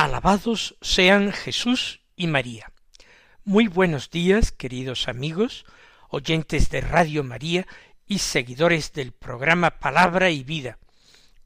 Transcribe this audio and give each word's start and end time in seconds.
Alabados 0.00 0.78
sean 0.80 1.30
Jesús 1.30 2.00
y 2.16 2.26
María. 2.26 2.72
Muy 3.44 3.68
buenos 3.68 4.08
días, 4.08 4.50
queridos 4.50 5.08
amigos, 5.08 5.66
oyentes 6.08 6.70
de 6.70 6.80
Radio 6.80 7.22
María 7.22 7.66
y 8.06 8.20
seguidores 8.20 8.94
del 8.94 9.12
programa 9.12 9.78
Palabra 9.78 10.30
y 10.30 10.42
Vida, 10.42 10.78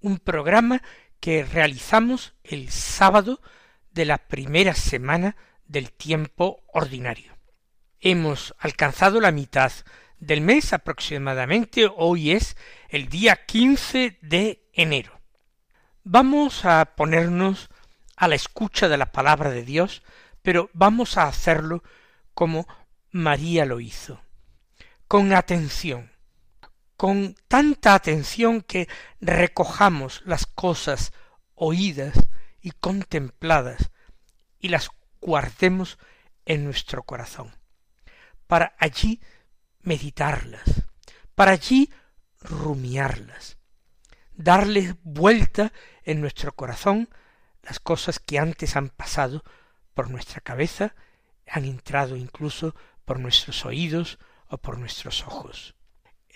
un 0.00 0.20
programa 0.20 0.82
que 1.18 1.42
realizamos 1.44 2.34
el 2.44 2.70
sábado 2.70 3.42
de 3.90 4.04
la 4.04 4.18
primera 4.18 4.74
semana 4.74 5.34
del 5.66 5.90
tiempo 5.90 6.62
ordinario. 6.72 7.36
Hemos 7.98 8.54
alcanzado 8.60 9.20
la 9.20 9.32
mitad 9.32 9.72
del 10.20 10.42
mes 10.42 10.72
aproximadamente, 10.72 11.90
hoy 11.92 12.30
es 12.30 12.56
el 12.88 13.08
día 13.08 13.34
15 13.34 14.20
de 14.22 14.68
enero. 14.72 15.20
Vamos 16.04 16.64
a 16.64 16.94
ponernos 16.94 17.68
a 18.16 18.28
la 18.28 18.34
escucha 18.34 18.88
de 18.88 18.96
la 18.96 19.12
palabra 19.12 19.50
de 19.50 19.64
Dios, 19.64 20.02
pero 20.42 20.70
vamos 20.72 21.16
a 21.16 21.24
hacerlo 21.24 21.82
como 22.34 22.66
María 23.10 23.64
lo 23.64 23.80
hizo, 23.80 24.20
con 25.08 25.32
atención, 25.32 26.10
con 26.96 27.36
tanta 27.48 27.94
atención 27.94 28.60
que 28.60 28.88
recojamos 29.20 30.22
las 30.24 30.46
cosas 30.46 31.12
oídas 31.54 32.14
y 32.60 32.72
contempladas 32.72 33.90
y 34.58 34.68
las 34.68 34.90
guardemos 35.20 35.98
en 36.44 36.64
nuestro 36.64 37.02
corazón, 37.02 37.54
para 38.46 38.74
allí 38.78 39.20
meditarlas, 39.80 40.84
para 41.34 41.52
allí 41.52 41.90
rumiarlas, 42.40 43.58
darles 44.34 44.94
vuelta 45.02 45.72
en 46.04 46.20
nuestro 46.20 46.54
corazón 46.54 47.08
las 47.64 47.80
cosas 47.80 48.18
que 48.18 48.38
antes 48.38 48.76
han 48.76 48.90
pasado 48.90 49.42
por 49.94 50.10
nuestra 50.10 50.40
cabeza, 50.40 50.94
han 51.46 51.64
entrado 51.64 52.16
incluso 52.16 52.74
por 53.04 53.20
nuestros 53.20 53.64
oídos 53.64 54.18
o 54.48 54.58
por 54.58 54.78
nuestros 54.78 55.22
ojos. 55.22 55.74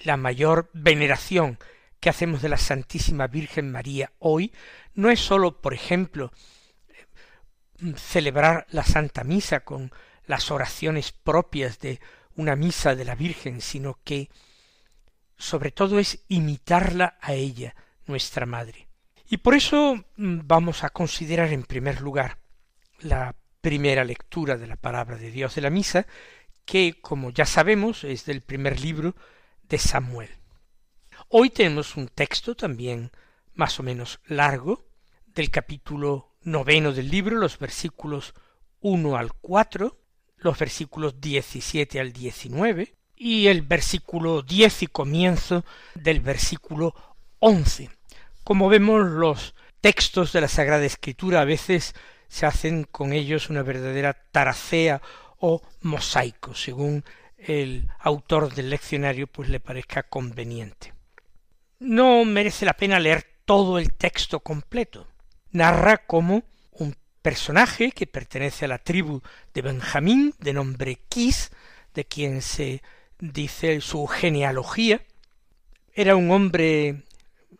La 0.04 0.16
mayor 0.16 0.70
veneración 0.72 1.58
que 2.00 2.10
hacemos 2.10 2.42
de 2.42 2.48
la 2.48 2.56
Santísima 2.56 3.26
Virgen 3.26 3.72
María 3.72 4.12
hoy 4.18 4.52
no 4.94 5.10
es 5.10 5.20
sólo, 5.20 5.60
por 5.60 5.74
ejemplo, 5.74 6.32
celebrar 7.96 8.66
la 8.70 8.84
Santa 8.84 9.24
Misa 9.24 9.60
con 9.60 9.92
las 10.26 10.50
oraciones 10.50 11.12
propias 11.12 11.78
de 11.78 12.00
una 12.36 12.54
misa 12.54 12.94
de 12.94 13.04
la 13.04 13.14
Virgen, 13.14 13.60
sino 13.60 13.98
que 14.04 14.30
sobre 15.36 15.70
todo 15.70 15.98
es 15.98 16.24
imitarla 16.28 17.18
a 17.20 17.34
ella, 17.34 17.74
nuestra 18.06 18.46
Madre. 18.46 18.87
Y 19.28 19.38
por 19.38 19.54
eso 19.54 19.96
mm, 20.16 20.40
vamos 20.44 20.84
a 20.84 20.90
considerar 20.90 21.52
en 21.52 21.62
primer 21.62 22.00
lugar 22.00 22.38
la 23.00 23.34
primera 23.60 24.04
lectura 24.04 24.56
de 24.56 24.66
la 24.66 24.76
palabra 24.76 25.16
de 25.16 25.30
Dios 25.30 25.54
de 25.54 25.60
la 25.60 25.70
misa, 25.70 26.06
que, 26.64 27.00
como 27.00 27.30
ya 27.30 27.44
sabemos, 27.44 28.04
es 28.04 28.24
del 28.24 28.40
primer 28.40 28.80
libro 28.80 29.14
de 29.62 29.78
Samuel. 29.78 30.30
Hoy 31.28 31.50
tenemos 31.50 31.96
un 31.96 32.08
texto 32.08 32.54
también 32.54 33.10
más 33.54 33.78
o 33.78 33.82
menos 33.82 34.20
largo, 34.26 34.86
del 35.26 35.50
capítulo 35.50 36.36
noveno 36.42 36.92
del 36.92 37.10
libro, 37.10 37.36
los 37.36 37.58
versículos 37.58 38.34
uno 38.80 39.16
al 39.16 39.32
cuatro, 39.34 40.00
los 40.36 40.58
versículos 40.58 41.20
17 41.20 42.00
al 42.00 42.12
19 42.12 42.94
y 43.16 43.48
el 43.48 43.62
versículo 43.62 44.42
10 44.42 44.84
y 44.84 44.86
comienzo 44.86 45.64
del 45.94 46.20
versículo 46.20 46.94
11. 47.40 47.97
Como 48.48 48.70
vemos, 48.70 49.10
los 49.10 49.54
textos 49.82 50.32
de 50.32 50.40
la 50.40 50.48
Sagrada 50.48 50.86
Escritura 50.86 51.42
a 51.42 51.44
veces 51.44 51.94
se 52.28 52.46
hacen 52.46 52.84
con 52.84 53.12
ellos 53.12 53.50
una 53.50 53.62
verdadera 53.62 54.14
taracea 54.14 55.02
o 55.36 55.60
mosaico, 55.82 56.54
según 56.54 57.04
el 57.36 57.90
autor 57.98 58.54
del 58.54 58.70
leccionario 58.70 59.26
pues 59.26 59.50
le 59.50 59.60
parezca 59.60 60.02
conveniente. 60.02 60.94
No 61.78 62.24
merece 62.24 62.64
la 62.64 62.72
pena 62.72 62.98
leer 62.98 63.26
todo 63.44 63.78
el 63.78 63.92
texto 63.92 64.40
completo. 64.40 65.06
Narra 65.50 65.98
cómo 66.06 66.42
personaje 67.20 67.92
que 67.92 68.06
pertenece 68.06 68.64
a 68.64 68.68
la 68.68 68.78
tribu 68.78 69.20
de 69.52 69.60
Benjamín, 69.60 70.34
de 70.38 70.54
nombre 70.54 71.00
Quis, 71.10 71.50
de 71.92 72.06
quien 72.06 72.40
se 72.40 72.80
dice 73.18 73.82
su 73.82 74.06
genealogía, 74.06 75.02
era 75.92 76.16
un 76.16 76.30
hombre 76.30 77.02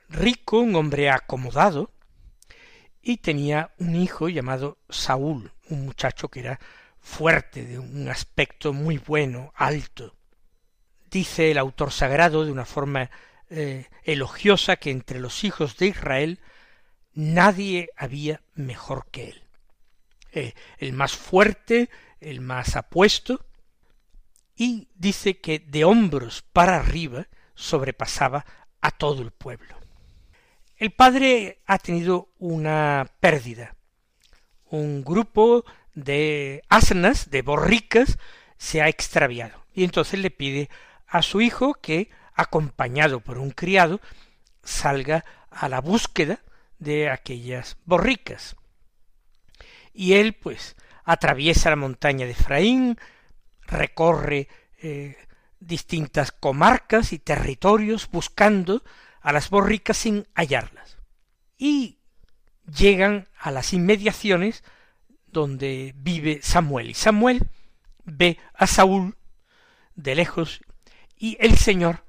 rico, 0.08 0.58
un 0.60 0.74
hombre 0.74 1.10
acomodado, 1.10 1.90
y 3.02 3.18
tenía 3.18 3.72
un 3.78 3.96
hijo 3.96 4.28
llamado 4.28 4.78
Saúl, 4.88 5.52
un 5.70 5.86
muchacho 5.86 6.28
que 6.28 6.40
era 6.40 6.60
fuerte, 6.98 7.64
de 7.64 7.78
un 7.78 8.08
aspecto 8.08 8.72
muy 8.72 8.98
bueno, 8.98 9.52
alto. 9.54 10.14
Dice 11.10 11.50
el 11.50 11.58
autor 11.58 11.90
sagrado 11.90 12.44
de 12.44 12.52
una 12.52 12.64
forma 12.64 13.10
eh, 13.50 13.86
elogiosa 14.04 14.76
que 14.76 14.90
entre 14.90 15.20
los 15.20 15.42
hijos 15.44 15.76
de 15.78 15.86
Israel 15.86 16.40
nadie 17.14 17.88
había 17.96 18.42
mejor 18.54 19.06
que 19.10 19.30
él. 19.30 19.42
Eh, 20.32 20.54
el 20.76 20.92
más 20.92 21.16
fuerte, 21.16 21.88
el 22.20 22.40
más 22.40 22.76
apuesto, 22.76 23.46
y 24.54 24.88
dice 24.94 25.38
que 25.40 25.60
de 25.60 25.84
hombros 25.84 26.42
para 26.42 26.78
arriba 26.78 27.26
sobrepasaba 27.54 28.44
a 28.80 28.90
todo 28.90 29.22
el 29.22 29.30
pueblo. 29.30 29.77
El 30.78 30.92
padre 30.92 31.60
ha 31.66 31.78
tenido 31.78 32.28
una 32.38 33.06
pérdida. 33.20 33.76
Un 34.70 35.04
grupo 35.04 35.64
de 35.94 36.62
asnas, 36.68 37.30
de 37.30 37.42
borricas, 37.42 38.18
se 38.56 38.80
ha 38.80 38.88
extraviado. 38.88 39.64
Y 39.74 39.84
entonces 39.84 40.20
le 40.20 40.30
pide 40.30 40.70
a 41.06 41.22
su 41.22 41.40
hijo 41.40 41.74
que, 41.74 42.10
acompañado 42.34 43.20
por 43.20 43.38
un 43.38 43.50
criado, 43.50 44.00
salga 44.62 45.24
a 45.50 45.68
la 45.68 45.80
búsqueda 45.80 46.40
de 46.78 47.10
aquellas 47.10 47.76
borricas 47.84 48.56
y 49.98 50.14
él 50.14 50.34
pues 50.34 50.76
atraviesa 51.04 51.70
la 51.70 51.76
montaña 51.76 52.24
de 52.24 52.30
Efraín, 52.30 52.96
recorre 53.62 54.46
eh, 54.80 55.16
distintas 55.58 56.30
comarcas 56.30 57.12
y 57.12 57.18
territorios 57.18 58.08
buscando 58.08 58.84
a 59.20 59.32
las 59.32 59.50
borricas 59.50 59.96
sin 59.96 60.26
hallarlas. 60.34 60.98
Y 61.56 61.98
llegan 62.66 63.28
a 63.38 63.50
las 63.50 63.72
inmediaciones 63.72 64.64
donde 65.26 65.94
vive 65.96 66.40
Samuel. 66.42 66.90
Y 66.90 66.94
Samuel 66.94 67.48
ve 68.04 68.38
a 68.54 68.66
Saúl 68.66 69.16
de 69.94 70.14
lejos 70.14 70.60
y 71.16 71.36
el 71.40 71.56
Señor 71.56 72.04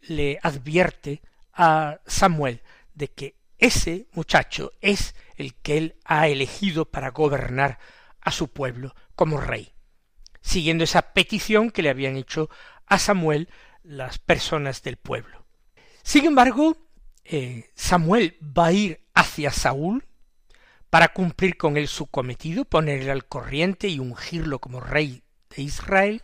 le 0.00 0.38
advierte 0.42 1.22
a 1.52 2.00
Samuel 2.06 2.62
de 2.94 3.08
que 3.08 3.36
ese 3.58 4.06
muchacho 4.12 4.72
es 4.80 5.14
el 5.36 5.54
que 5.54 5.78
él 5.78 5.96
ha 6.04 6.28
elegido 6.28 6.90
para 6.90 7.10
gobernar 7.10 7.78
a 8.20 8.30
su 8.30 8.48
pueblo 8.48 8.94
como 9.14 9.40
rey, 9.40 9.72
siguiendo 10.40 10.84
esa 10.84 11.12
petición 11.12 11.70
que 11.70 11.82
le 11.82 11.90
habían 11.90 12.16
hecho 12.16 12.50
a 12.86 12.98
Samuel 12.98 13.48
las 13.82 14.18
personas 14.18 14.82
del 14.82 14.96
pueblo. 14.96 15.43
Sin 16.04 16.26
embargo, 16.26 16.76
eh, 17.24 17.70
Samuel 17.74 18.36
va 18.40 18.66
a 18.66 18.72
ir 18.72 19.00
hacia 19.14 19.50
Saúl 19.50 20.04
para 20.90 21.08
cumplir 21.08 21.56
con 21.56 21.78
él 21.78 21.88
su 21.88 22.06
cometido, 22.06 22.66
ponerle 22.66 23.10
al 23.10 23.24
corriente 23.24 23.88
y 23.88 23.98
ungirlo 23.98 24.58
como 24.60 24.80
rey 24.80 25.22
de 25.56 25.62
Israel, 25.62 26.22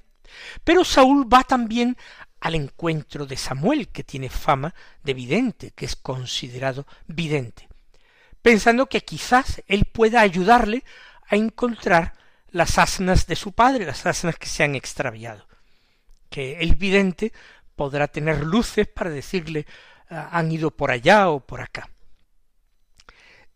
pero 0.65 0.85
Saúl 0.85 1.33
va 1.33 1.43
también 1.45 1.97
al 2.41 2.55
encuentro 2.55 3.27
de 3.27 3.39
Samuel, 3.39 3.89
que 3.89 4.05
tiene 4.05 4.29
fama 4.29 4.75
de 5.03 5.15
vidente, 5.15 5.73
que 5.73 5.87
es 5.87 5.97
considerado 5.97 6.87
vidente, 7.07 7.69
pensando 8.43 8.87
que 8.87 9.01
quizás 9.01 9.63
él 9.67 9.87
pueda 9.87 10.21
ayudarle 10.21 10.85
a 11.27 11.37
encontrar 11.37 12.13
las 12.51 12.79
asnas 12.79 13.27
de 13.27 13.35
su 13.35 13.53
padre, 13.53 13.87
las 13.87 14.05
asnas 14.05 14.37
que 14.37 14.47
se 14.47 14.63
han 14.63 14.75
extraviado, 14.75 15.49
que 16.29 16.59
el 16.59 16.77
vidente 16.77 17.33
podrá 17.77 18.09
tener 18.09 18.45
luces 18.45 18.87
para 18.89 19.11
decirle 19.11 19.67
ah, 20.09 20.31
han 20.33 20.51
ido 20.53 20.71
por 20.71 20.91
allá 20.91 21.31
o 21.31 21.41
por 21.41 21.61
acá. 21.61 21.91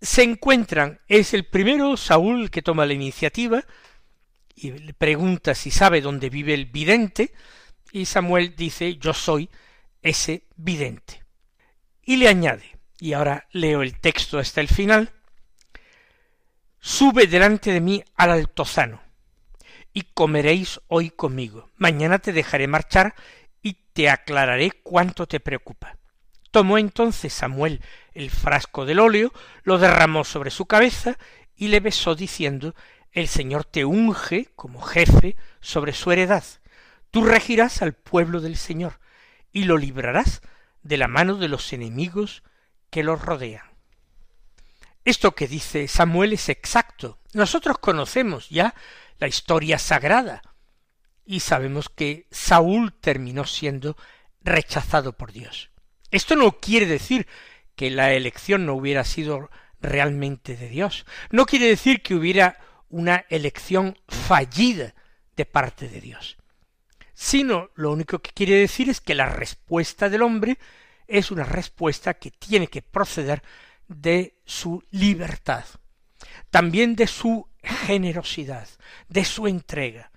se 0.01 0.23
encuentran, 0.23 1.01
es 1.09 1.35
el 1.35 1.45
primero 1.45 1.97
Saúl 1.97 2.51
que 2.51 2.63
toma 2.63 2.87
la 2.87 2.93
iniciativa 2.93 3.65
y 4.55 4.73
le 4.73 4.95
pregunta 4.95 5.55
si 5.55 5.71
sabe 5.71 6.01
dónde 6.01 6.31
vive 6.31 6.55
el 6.55 6.67
vidente, 6.67 7.33
y 7.93 8.07
Samuel 8.07 8.55
dice 8.57 8.97
yo 8.97 9.13
soy 9.13 9.51
ese 10.03 10.45
vidente. 10.57 11.25
Y 12.03 12.17
le 12.17 12.29
añade, 12.29 12.79
y 12.99 13.13
ahora 13.13 13.47
leo 13.53 13.83
el 13.83 13.99
texto 13.99 14.39
hasta 14.39 14.61
el 14.61 14.69
final, 14.69 15.13
sube 16.81 17.27
delante 17.27 17.73
de 17.73 17.81
mí 17.81 18.05
al 18.15 18.31
altozano, 18.31 19.01
y 19.93 20.03
comeréis 20.03 20.81
hoy 20.89 21.11
conmigo. 21.11 21.71
Mañana 21.77 22.19
te 22.19 22.33
dejaré 22.33 22.67
marchar 22.67 23.15
te 23.95 24.11
aclararé 24.11 24.73
cuánto 24.83 25.27
te 25.27 25.41
preocupa. 25.41 25.97
Tomó 26.51 26.79
entonces 26.79 27.33
Samuel 27.33 27.81
el 28.13 28.31
frasco 28.31 28.85
del 28.85 29.01
óleo, 29.01 29.33
lo 29.63 29.79
derramó 29.79 30.25
sobre 30.25 30.51
su 30.51 30.67
cabeza 30.67 31.17
y 31.57 31.69
le 31.69 31.81
besó 31.81 32.15
diciendo 32.15 32.75
El 33.13 33.29
Señor 33.29 33.65
te 33.65 33.85
unge 33.85 34.51
como 34.57 34.83
jefe 34.83 35.37
sobre 35.61 35.93
su 35.93 36.13
heredad. 36.13 36.45
Tú 37.11 37.25
regirás 37.25 37.81
al 37.83 37.95
pueblo 37.95 38.41
del 38.41 38.57
Señor 38.57 38.99
y 39.53 39.65
lo 39.65 39.79
librarás 39.79 40.43
de 40.83 40.97
la 40.99 41.09
mano 41.09 41.37
de 41.37 41.49
los 41.49 41.73
enemigos 41.73 42.43
que 42.91 43.05
los 43.05 43.23
rodean. 43.23 43.67
Esto 45.05 45.35
que 45.35 45.47
dice 45.47 45.87
Samuel 45.87 46.33
es 46.33 46.49
exacto. 46.49 47.21
Nosotros 47.33 47.79
conocemos 47.79 48.49
ya 48.49 48.75
la 49.19 49.29
historia 49.29 49.79
sagrada 49.79 50.43
y 51.25 51.41
sabemos 51.41 51.89
que 51.89 52.27
Saúl 52.31 52.93
terminó 53.01 53.45
siendo 53.45 53.97
rechazado 54.43 55.17
por 55.17 55.33
Dios. 55.33 55.71
Esto 56.11 56.37
no 56.37 56.61
quiere 56.61 56.87
decir 56.87 57.27
que 57.75 57.91
la 57.91 58.13
elección 58.13 58.67
no 58.67 58.75
hubiera 58.75 59.05
sido 59.05 59.51
realmente 59.81 60.57
de 60.57 60.69
Dios. 60.69 61.07
No 61.31 61.47
quiere 61.47 61.67
decir 61.67 62.03
que 62.03 62.15
hubiera 62.15 62.59
una 62.89 63.25
elección 63.29 63.99
fallida 64.09 64.95
de 65.37 65.47
parte 65.47 65.89
de 65.89 66.01
Dios. 66.01 66.37
Sino 67.15 67.71
lo 67.75 67.93
único 67.93 68.21
que 68.21 68.31
quiere 68.33 68.57
decir 68.57 68.89
es 68.89 69.01
que 69.01 69.15
la 69.15 69.27
respuesta 69.27 70.09
del 70.09 70.23
hombre 70.23 70.59
es 71.07 71.31
una 71.31 71.45
respuesta 71.45 72.15
que 72.15 72.31
tiene 72.31 72.69
que 72.69 72.83
proceder 72.83 73.43
de 73.89 74.37
su 74.45 74.83
libertad, 74.91 75.65
también 76.51 76.97
de 76.97 77.07
su 77.07 77.49
generosidad, 77.63 78.69
de 79.09 79.25
su 79.25 79.47
entrega, 79.47 80.11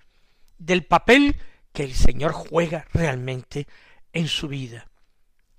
del 0.58 0.84
papel 0.84 1.36
que 1.72 1.84
el 1.84 1.94
Señor 1.94 2.32
juega 2.32 2.86
realmente 2.92 3.66
en 4.12 4.28
su 4.28 4.48
vida, 4.48 4.88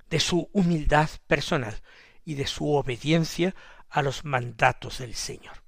de 0.09 0.19
su 0.19 0.49
humildad 0.53 1.09
personal 1.27 1.81
y 2.25 2.35
de 2.35 2.47
su 2.47 2.71
obediencia 2.73 3.55
a 3.89 4.01
los 4.01 4.25
mandatos 4.25 4.99
del 4.99 5.15
Señor. 5.15 5.63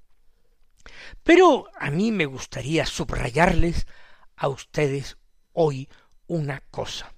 Pero 1.24 1.70
a 1.80 1.90
mí 1.90 2.12
me 2.12 2.26
gustaría 2.26 2.86
subrayarles 2.86 3.88
a 4.36 4.48
ustedes 4.48 5.18
hoy 5.54 5.90
una 6.28 6.62
cosa, 6.72 7.14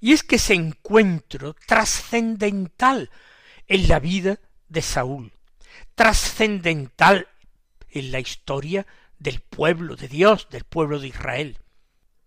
y 0.00 0.12
es 0.12 0.22
que 0.22 0.36
ese 0.36 0.54
encuentro 0.54 1.54
trascendental 1.66 3.10
en 3.66 3.88
la 3.88 4.00
vida 4.00 4.40
de 4.68 4.82
Saúl, 4.82 5.32
trascendental 5.94 7.28
en 7.90 8.10
la 8.10 8.20
historia 8.20 8.86
del 9.22 9.40
pueblo 9.40 9.94
de 9.94 10.08
Dios, 10.08 10.48
del 10.50 10.64
pueblo 10.64 10.98
de 10.98 11.08
Israel. 11.08 11.58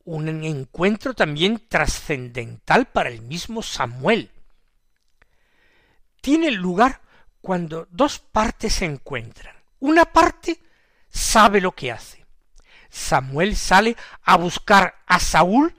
Un 0.06 0.28
encuentro 0.46 1.14
también 1.14 1.68
trascendental 1.68 2.86
para 2.86 3.10
el 3.10 3.22
mismo 3.22 3.62
Samuel. 3.62 4.32
Tiene 6.22 6.52
lugar 6.52 7.02
cuando 7.42 7.88
dos 7.92 8.20
partes 8.20 8.76
se 8.76 8.86
encuentran. 8.86 9.56
Una 9.80 10.06
parte 10.06 10.60
sabe 11.10 11.60
lo 11.60 11.74
que 11.74 11.92
hace. 11.92 12.26
Samuel 12.90 13.58
sale 13.58 13.98
a 14.24 14.38
buscar 14.38 14.96
a 15.06 15.20
Saúl 15.20 15.76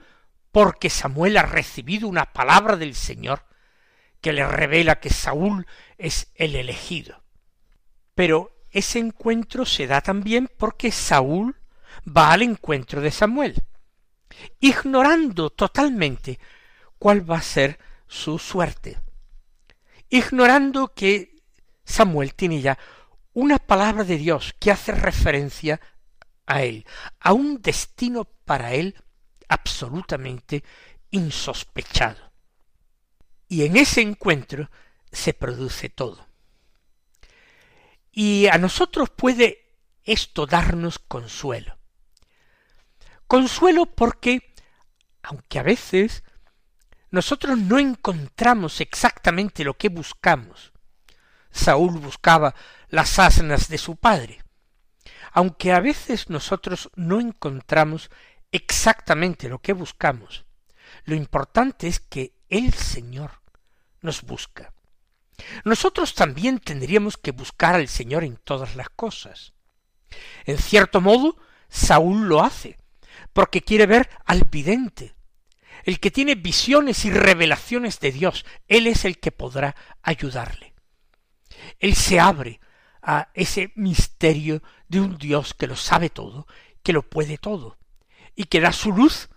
porque 0.51 0.89
Samuel 0.89 1.37
ha 1.37 1.43
recibido 1.43 2.07
una 2.07 2.31
palabra 2.31 2.75
del 2.75 2.95
Señor 2.95 3.43
que 4.21 4.33
le 4.33 4.45
revela 4.45 4.99
que 4.99 5.09
Saúl 5.09 5.65
es 5.97 6.31
el 6.35 6.55
elegido. 6.55 7.23
Pero 8.13 8.56
ese 8.77 8.99
encuentro 8.99 9.65
se 9.65 9.87
da 9.87 10.01
también 10.01 10.49
porque 10.57 10.91
Saúl 10.91 11.55
va 12.05 12.31
al 12.31 12.43
encuentro 12.43 13.01
de 13.01 13.09
Samuel, 13.09 13.63
ignorando 14.59 15.49
totalmente 15.49 16.39
cuál 16.99 17.29
va 17.29 17.37
a 17.37 17.41
ser 17.41 17.79
su 18.07 18.37
suerte, 18.37 18.99
ignorando 20.09 20.93
que 20.93 21.41
Samuel 21.83 22.35
tiene 22.35 22.61
ya 22.61 22.77
una 23.33 23.57
palabra 23.57 24.03
de 24.03 24.17
Dios 24.17 24.53
que 24.59 24.71
hace 24.71 24.91
referencia 24.91 25.81
a 26.45 26.61
él, 26.61 26.85
a 27.19 27.33
un 27.33 27.61
destino 27.61 28.25
para 28.45 28.73
él 28.73 28.95
absolutamente 29.47 30.63
insospechado. 31.09 32.31
Y 33.47 33.65
en 33.65 33.77
ese 33.77 34.01
encuentro 34.01 34.69
se 35.11 35.33
produce 35.33 35.89
todo. 35.89 36.26
Y 38.19 38.47
a 38.47 38.57
nosotros 38.57 39.11
puede 39.11 39.77
esto 40.03 40.47
darnos 40.47 40.97
consuelo. 40.97 41.77
Consuelo 43.27 43.85
porque, 43.85 44.55
aunque 45.21 45.59
a 45.59 45.61
veces 45.61 46.23
nosotros 47.11 47.59
no 47.59 47.77
encontramos 47.77 48.81
exactamente 48.81 49.63
lo 49.63 49.75
que 49.77 49.89
buscamos, 49.89 50.73
Saúl 51.51 51.99
buscaba 51.99 52.55
las 52.87 53.19
asnas 53.19 53.67
de 53.67 53.77
su 53.77 53.97
padre, 53.97 54.43
aunque 55.31 55.71
a 55.71 55.79
veces 55.79 56.27
nosotros 56.31 56.89
no 56.95 57.19
encontramos 57.19 58.09
exactamente 58.51 59.47
lo 59.47 59.59
que 59.59 59.73
buscamos, 59.73 60.43
lo 61.03 61.13
importante 61.13 61.87
es 61.87 61.99
que 61.99 62.33
el 62.49 62.73
Señor 62.73 63.43
nos 64.01 64.23
busca. 64.23 64.73
Nosotros 65.63 66.13
también 66.13 66.59
tendríamos 66.59 67.17
que 67.17 67.31
buscar 67.31 67.75
al 67.75 67.87
Señor 67.87 68.23
en 68.23 68.37
todas 68.37 68.75
las 68.75 68.89
cosas. 68.89 69.53
En 70.45 70.57
cierto 70.57 71.01
modo, 71.01 71.37
Saúl 71.69 72.27
lo 72.27 72.43
hace, 72.43 72.77
porque 73.33 73.61
quiere 73.61 73.85
ver 73.85 74.09
al 74.25 74.45
vidente, 74.45 75.15
el 75.83 75.99
que 75.99 76.11
tiene 76.11 76.35
visiones 76.35 77.05
y 77.05 77.11
revelaciones 77.11 77.99
de 77.99 78.11
Dios, 78.11 78.45
él 78.67 78.87
es 78.87 79.05
el 79.05 79.19
que 79.19 79.31
podrá 79.31 79.75
ayudarle. 80.01 80.73
Él 81.79 81.95
se 81.95 82.19
abre 82.19 82.59
a 83.01 83.29
ese 83.33 83.71
misterio 83.75 84.61
de 84.87 84.99
un 84.99 85.17
Dios 85.17 85.53
que 85.53 85.67
lo 85.67 85.75
sabe 85.75 86.09
todo, 86.09 86.47
que 86.83 86.93
lo 86.93 87.03
puede 87.03 87.37
todo, 87.37 87.77
y 88.35 88.45
que 88.45 88.59
da 88.59 88.73
su 88.73 88.91
luz 88.91 89.29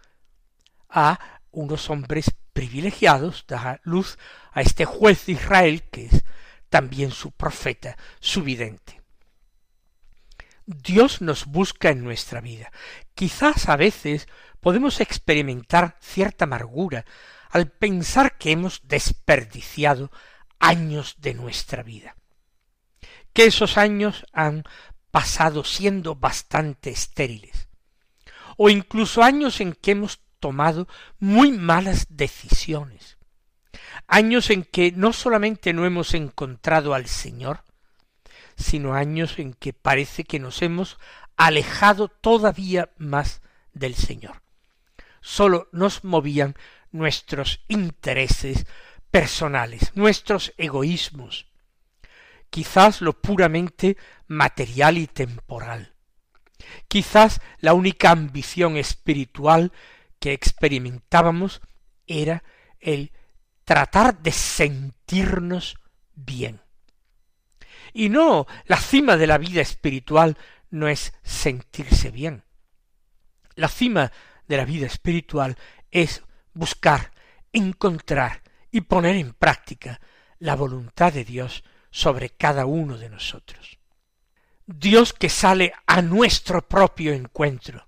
a 0.89 1.21
unos 1.53 1.89
hombres 1.91 2.33
privilegiados, 2.52 3.45
da 3.47 3.80
luz 3.85 4.19
a 4.52 4.61
este 4.61 4.85
juez 4.85 5.26
de 5.26 5.33
Israel, 5.33 5.83
que 5.90 6.07
es 6.07 6.25
también 6.69 7.11
su 7.11 7.33
profeta, 7.33 7.97
su 8.21 8.42
vidente. 8.42 9.00
Dios 10.66 11.21
nos 11.21 11.47
busca 11.47 11.90
en 11.90 12.04
nuestra 12.04 12.40
vida. 12.40 12.71
Quizás 13.14 13.69
a 13.69 13.76
veces 13.76 14.28
podemos 14.61 15.00
experimentar 15.00 15.97
cierta 16.00 16.45
amargura 16.45 17.04
al 17.50 17.69
pensar 17.69 18.38
que 18.38 18.52
hemos 18.52 18.80
desperdiciado 18.85 20.12
años 20.61 21.16
de 21.19 21.35
nuestra 21.35 21.83
vida, 21.83 22.14
que 23.33 23.47
esos 23.47 23.76
años 23.78 24.25
han 24.33 24.64
pasado 25.11 25.64
siendo 25.64 26.14
bastante 26.14 26.90
estériles, 26.90 27.69
o 28.57 28.69
incluso 28.69 29.23
años 29.23 29.61
en 29.61 29.73
que 29.73 29.92
hemos 29.92 30.21
tomado 30.41 30.89
muy 31.19 31.53
malas 31.53 32.07
decisiones, 32.11 33.19
años 34.09 34.51
en 34.51 34.65
que 34.65 34.93
no 34.93 35.13
solamente 35.13 35.73
no 35.73 35.87
hemos 35.87 36.15
encontrado 36.15 36.95
al 36.95 37.07
Señor, 37.07 37.63
sino 38.57 38.95
años 38.95 39.39
en 39.39 39.55
que 39.55 39.73
parece 39.73 40.25
que 40.25 40.39
nos 40.39 40.63
hemos 40.63 40.99
alejado 41.37 42.09
todavía 42.09 42.91
más 42.99 43.41
del 43.73 43.95
Señor. 43.95 44.43
Sólo 45.21 45.69
nos 45.73 46.05
movían 46.05 46.55
nuestros 46.93 47.61
intereses 47.69 48.67
personales, 49.11 49.93
nuestros 49.95 50.53
egoísmos, 50.57 51.47
quizás 52.51 53.01
lo 53.01 53.21
puramente 53.21 53.97
material 54.27 54.99
y 54.99 55.07
temporal, 55.07 55.95
quizás 56.89 57.41
la 57.59 57.75
única 57.75 58.11
ambición 58.11 58.77
espiritual 58.77 59.73
que 60.21 60.33
experimentábamos 60.33 61.61
era 62.07 62.45
el 62.79 63.12
tratar 63.65 64.21
de 64.21 64.33
sentirnos 64.33 65.77
bien. 66.15 66.61
Y 67.93 68.09
no, 68.09 68.47
la 68.67 68.77
cima 68.77 69.17
de 69.17 69.27
la 69.27 69.39
vida 69.39 69.61
espiritual 69.61 70.37
no 70.71 70.89
es 70.89 71.12
sentirse 71.23 72.11
bien. 72.11 72.45
La 73.57 73.69
cima 73.69 74.12
de 74.47 74.57
la 74.57 74.65
vida 74.65 74.87
espiritual 74.87 75.57
es 75.91 76.23
buscar, 76.53 77.12
encontrar 77.53 78.43
y 78.71 78.83
poner 78.83 79.17
en 79.17 79.33
práctica 79.33 80.00
la 80.39 80.55
voluntad 80.55 81.12
de 81.12 81.25
Dios 81.25 81.65
sobre 81.91 82.31
cada 82.31 82.67
uno 82.67 82.97
de 82.97 83.09
nosotros. 83.09 83.79
Dios 84.67 85.12
que 85.12 85.29
sale 85.29 85.73
a 85.87 86.00
nuestro 86.00 86.67
propio 86.69 87.12
encuentro, 87.12 87.87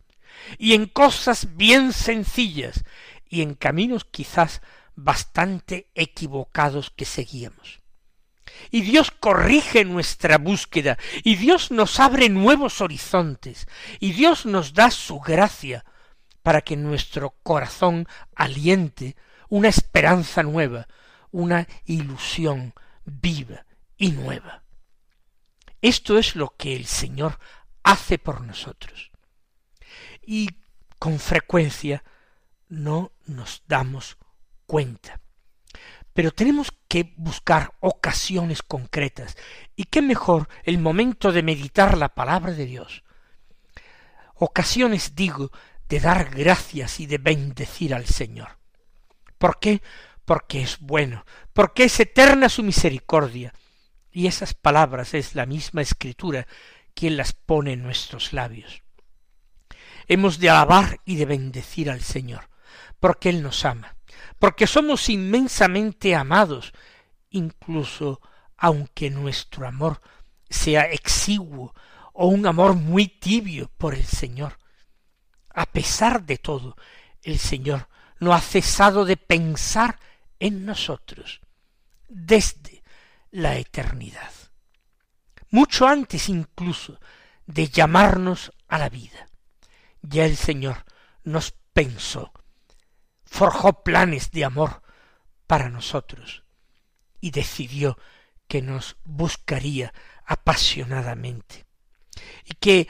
y 0.58 0.74
en 0.74 0.86
cosas 0.86 1.56
bien 1.56 1.92
sencillas, 1.92 2.84
y 3.28 3.42
en 3.42 3.54
caminos 3.54 4.04
quizás 4.04 4.60
bastante 4.94 5.88
equivocados 5.94 6.90
que 6.90 7.04
seguíamos. 7.04 7.80
Y 8.70 8.82
Dios 8.82 9.10
corrige 9.10 9.84
nuestra 9.84 10.38
búsqueda, 10.38 10.98
y 11.22 11.36
Dios 11.36 11.70
nos 11.70 12.00
abre 12.00 12.28
nuevos 12.28 12.80
horizontes, 12.80 13.66
y 14.00 14.12
Dios 14.12 14.46
nos 14.46 14.74
da 14.74 14.90
su 14.90 15.20
gracia 15.20 15.84
para 16.42 16.60
que 16.60 16.76
nuestro 16.76 17.34
corazón 17.42 18.06
aliente 18.34 19.16
una 19.48 19.68
esperanza 19.68 20.42
nueva, 20.42 20.88
una 21.30 21.68
ilusión 21.84 22.74
viva 23.04 23.64
y 23.96 24.12
nueva. 24.12 24.62
Esto 25.80 26.18
es 26.18 26.36
lo 26.36 26.54
que 26.56 26.76
el 26.76 26.86
Señor 26.86 27.38
hace 27.82 28.18
por 28.18 28.40
nosotros. 28.40 29.11
Y 30.32 30.48
con 30.98 31.18
frecuencia 31.18 32.02
no 32.70 33.12
nos 33.26 33.64
damos 33.68 34.16
cuenta. 34.64 35.20
Pero 36.14 36.30
tenemos 36.30 36.72
que 36.88 37.12
buscar 37.18 37.74
ocasiones 37.80 38.62
concretas. 38.62 39.36
¿Y 39.76 39.84
qué 39.84 40.00
mejor 40.00 40.48
el 40.64 40.78
momento 40.78 41.32
de 41.32 41.42
meditar 41.42 41.98
la 41.98 42.14
palabra 42.14 42.52
de 42.52 42.64
Dios? 42.64 43.04
Ocasiones, 44.36 45.14
digo, 45.14 45.50
de 45.86 46.00
dar 46.00 46.30
gracias 46.30 46.98
y 47.00 47.04
de 47.04 47.18
bendecir 47.18 47.94
al 47.94 48.06
Señor. 48.06 48.56
¿Por 49.36 49.58
qué? 49.60 49.82
Porque 50.24 50.62
es 50.62 50.80
bueno, 50.80 51.26
porque 51.52 51.84
es 51.84 52.00
eterna 52.00 52.48
su 52.48 52.62
misericordia. 52.62 53.52
Y 54.10 54.28
esas 54.28 54.54
palabras 54.54 55.12
es 55.12 55.34
la 55.34 55.44
misma 55.44 55.82
escritura 55.82 56.46
quien 56.94 57.18
las 57.18 57.34
pone 57.34 57.74
en 57.74 57.82
nuestros 57.82 58.32
labios. 58.32 58.82
Hemos 60.08 60.38
de 60.38 60.50
alabar 60.50 61.00
y 61.04 61.16
de 61.16 61.24
bendecir 61.24 61.90
al 61.90 62.00
Señor, 62.00 62.48
porque 63.00 63.28
Él 63.28 63.42
nos 63.42 63.64
ama, 63.64 63.96
porque 64.38 64.66
somos 64.66 65.08
inmensamente 65.08 66.14
amados, 66.14 66.72
incluso 67.30 68.20
aunque 68.56 69.10
nuestro 69.10 69.66
amor 69.66 70.00
sea 70.48 70.82
exiguo 70.82 71.74
o 72.12 72.26
un 72.26 72.46
amor 72.46 72.74
muy 72.74 73.08
tibio 73.08 73.70
por 73.76 73.94
el 73.94 74.04
Señor. 74.04 74.58
A 75.54 75.66
pesar 75.66 76.24
de 76.24 76.38
todo, 76.38 76.76
el 77.22 77.38
Señor 77.38 77.88
no 78.20 78.32
ha 78.32 78.40
cesado 78.40 79.04
de 79.04 79.16
pensar 79.16 79.98
en 80.38 80.64
nosotros 80.64 81.40
desde 82.08 82.82
la 83.30 83.56
eternidad. 83.56 84.32
Mucho 85.50 85.86
antes 85.86 86.28
incluso 86.28 87.00
de 87.46 87.68
llamarnos 87.68 88.52
a 88.68 88.78
la 88.78 88.88
vida. 88.88 89.28
Ya 90.02 90.24
el 90.24 90.36
Señor 90.36 90.84
nos 91.24 91.52
pensó, 91.72 92.32
forjó 93.24 93.82
planes 93.82 94.30
de 94.30 94.44
amor 94.44 94.82
para 95.46 95.68
nosotros 95.68 96.44
y 97.20 97.30
decidió 97.30 97.98
que 98.48 98.62
nos 98.62 98.96
buscaría 99.04 99.94
apasionadamente 100.26 101.66
y 102.44 102.54
que 102.54 102.88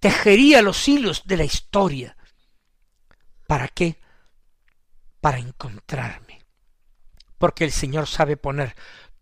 tejería 0.00 0.62
los 0.62 0.88
hilos 0.88 1.22
de 1.26 1.36
la 1.36 1.44
historia. 1.44 2.16
¿Para 3.46 3.68
qué? 3.68 3.98
para 5.24 5.38
encontrarme. 5.38 6.44
Porque 7.38 7.64
el 7.64 7.72
Señor 7.72 8.06
sabe 8.06 8.36
poner 8.36 8.76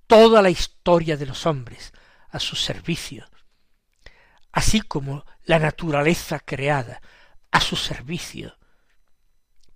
toda 0.09 0.43
la 0.43 0.51
historia 0.51 1.17
de 1.17 1.27
los 1.27 1.47
hombres 1.47 1.93
a 2.31 2.41
su 2.41 2.57
servicio, 2.57 3.25
así 4.51 4.81
como 4.81 5.25
la 5.45 5.61
naturaleza 5.61 6.41
creada 6.41 7.01
a 7.53 7.61
su 7.61 7.77
servicio 7.77 8.59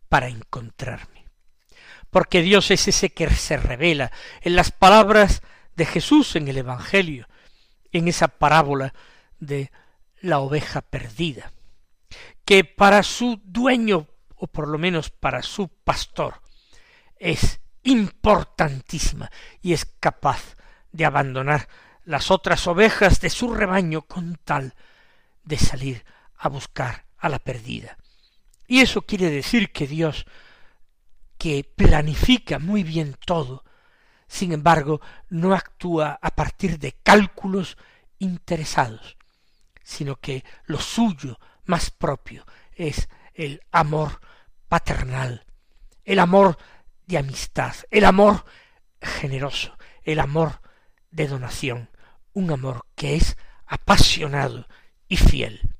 para 0.08 0.28
encontrarme. 0.28 1.26
Porque 2.10 2.42
Dios 2.42 2.70
es 2.70 2.88
ese 2.88 3.10
que 3.10 3.28
se 3.30 3.56
revela 3.56 4.10
en 4.40 4.56
las 4.56 4.72
palabras 4.72 5.42
de 5.76 5.86
Jesús 5.86 6.34
en 6.36 6.48
el 6.48 6.56
Evangelio, 6.58 7.28
en 7.92 8.08
esa 8.08 8.28
parábola 8.28 8.94
de 9.38 9.70
la 10.20 10.40
oveja 10.40 10.80
perdida, 10.80 11.52
que 12.44 12.64
para 12.64 13.02
su 13.02 13.40
dueño 13.44 14.08
o 14.36 14.46
por 14.46 14.68
lo 14.68 14.78
menos 14.78 15.10
para 15.10 15.42
su 15.42 15.68
pastor, 15.68 16.40
es 17.18 17.60
importantísima 17.82 19.30
y 19.60 19.72
es 19.72 19.84
capaz 19.84 20.56
de 20.92 21.04
abandonar 21.04 21.68
las 22.04 22.30
otras 22.30 22.66
ovejas 22.66 23.20
de 23.20 23.30
su 23.30 23.52
rebaño 23.52 24.02
con 24.02 24.38
tal 24.44 24.74
de 25.44 25.58
salir 25.58 26.04
a 26.36 26.48
buscar 26.48 27.05
a 27.18 27.28
la 27.28 27.38
perdida. 27.38 27.98
Y 28.66 28.80
eso 28.80 29.02
quiere 29.02 29.30
decir 29.30 29.72
que 29.72 29.86
Dios, 29.86 30.26
que 31.38 31.64
planifica 31.64 32.58
muy 32.58 32.82
bien 32.82 33.16
todo, 33.24 33.64
sin 34.28 34.52
embargo, 34.52 35.00
no 35.28 35.54
actúa 35.54 36.18
a 36.20 36.30
partir 36.30 36.78
de 36.78 36.92
cálculos 36.92 37.76
interesados, 38.18 39.16
sino 39.82 40.16
que 40.16 40.44
lo 40.64 40.80
suyo 40.80 41.38
más 41.64 41.90
propio 41.90 42.44
es 42.74 43.08
el 43.34 43.62
amor 43.70 44.20
paternal, 44.68 45.44
el 46.04 46.18
amor 46.18 46.58
de 47.06 47.18
amistad, 47.18 47.74
el 47.90 48.04
amor 48.04 48.44
generoso, 49.00 49.76
el 50.02 50.18
amor 50.18 50.60
de 51.10 51.28
donación, 51.28 51.90
un 52.32 52.50
amor 52.50 52.86
que 52.94 53.16
es 53.16 53.36
apasionado 53.66 54.66
y 55.08 55.16
fiel. 55.16 55.75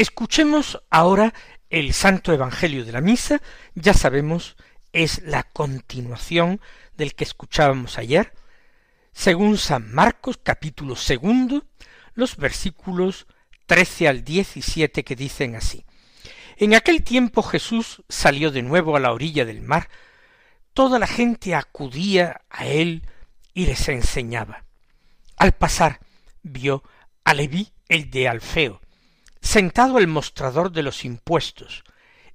Escuchemos 0.00 0.82
ahora 0.88 1.34
el 1.68 1.92
Santo 1.92 2.32
Evangelio 2.32 2.86
de 2.86 2.92
la 2.92 3.02
Misa, 3.02 3.42
ya 3.74 3.92
sabemos, 3.92 4.56
es 4.94 5.20
la 5.24 5.42
continuación 5.42 6.58
del 6.96 7.14
que 7.14 7.24
escuchábamos 7.24 7.98
ayer, 7.98 8.32
según 9.12 9.58
San 9.58 9.92
Marcos 9.92 10.40
capítulo 10.42 10.96
segundo, 10.96 11.66
los 12.14 12.38
versículos 12.38 13.26
trece 13.66 14.08
al 14.08 14.24
diecisiete 14.24 15.04
que 15.04 15.16
dicen 15.16 15.54
así. 15.54 15.84
En 16.56 16.72
aquel 16.72 17.04
tiempo 17.04 17.42
Jesús 17.42 18.02
salió 18.08 18.50
de 18.50 18.62
nuevo 18.62 18.96
a 18.96 19.00
la 19.00 19.12
orilla 19.12 19.44
del 19.44 19.60
mar, 19.60 19.90
toda 20.72 20.98
la 20.98 21.08
gente 21.08 21.54
acudía 21.54 22.40
a 22.48 22.64
él 22.64 23.06
y 23.52 23.66
les 23.66 23.86
enseñaba. 23.90 24.64
Al 25.36 25.52
pasar 25.52 26.00
vio 26.42 26.82
a 27.22 27.34
Leví 27.34 27.74
el 27.90 28.10
de 28.10 28.28
Alfeo, 28.28 28.80
sentado 29.40 29.96
al 29.96 30.06
mostrador 30.06 30.72
de 30.72 30.82
los 30.82 31.04
impuestos, 31.04 31.84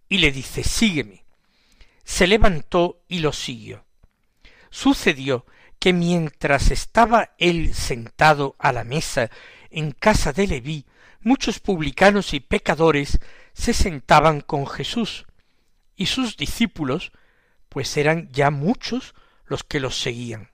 y 0.09 0.19
le 0.19 0.31
dice 0.31 0.63
Sígueme. 0.63 1.25
Se 2.03 2.27
levantó 2.27 3.03
y 3.07 3.19
lo 3.19 3.33
siguió. 3.33 3.85
Sucedió 4.69 5.45
que 5.79 5.93
mientras 5.93 6.71
estaba 6.71 7.35
él 7.38 7.74
sentado 7.74 8.55
a 8.59 8.71
la 8.71 8.83
mesa 8.83 9.29
en 9.69 9.91
casa 9.91 10.33
de 10.33 10.47
Leví, 10.47 10.85
muchos 11.21 11.59
publicanos 11.59 12.33
y 12.33 12.39
pecadores 12.39 13.19
se 13.53 13.74
sentaban 13.74 14.41
con 14.41 14.67
Jesús, 14.67 15.25
y 15.95 16.07
sus 16.07 16.38
discípulos, 16.38 17.12
pues 17.69 17.97
eran 17.97 18.29
ya 18.31 18.51
muchos 18.51 19.15
los 19.45 19.63
que 19.63 19.79
los 19.79 20.00
seguían. 20.00 20.51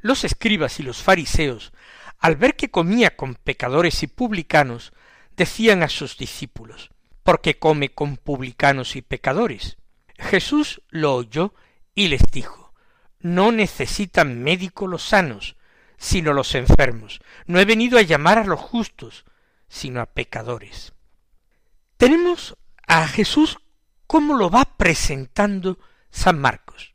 Los 0.00 0.24
escribas 0.24 0.80
y 0.80 0.82
los 0.82 1.02
fariseos, 1.02 1.72
al 2.18 2.36
ver 2.36 2.56
que 2.56 2.70
comía 2.70 3.16
con 3.16 3.34
pecadores 3.34 4.02
y 4.02 4.06
publicanos, 4.06 4.92
decían 5.40 5.82
a 5.82 5.88
sus 5.88 6.18
discípulos, 6.18 6.90
porque 7.22 7.58
come 7.58 7.94
con 7.94 8.18
publicanos 8.18 8.94
y 8.94 9.00
pecadores. 9.00 9.78
Jesús 10.18 10.82
lo 10.90 11.14
oyó 11.14 11.54
y 11.94 12.08
les 12.08 12.20
dijo, 12.30 12.74
no 13.20 13.50
necesitan 13.50 14.42
médico 14.42 14.86
los 14.86 15.02
sanos, 15.02 15.56
sino 15.96 16.34
los 16.34 16.54
enfermos. 16.54 17.22
No 17.46 17.58
he 17.58 17.64
venido 17.64 17.98
a 17.98 18.02
llamar 18.02 18.36
a 18.36 18.44
los 18.44 18.60
justos, 18.60 19.24
sino 19.66 20.02
a 20.02 20.12
pecadores. 20.12 20.92
Tenemos 21.96 22.58
a 22.86 23.08
Jesús 23.08 23.56
¿Cómo 24.06 24.34
lo 24.34 24.50
va 24.50 24.64
presentando 24.76 25.78
San 26.10 26.38
Marcos? 26.38 26.94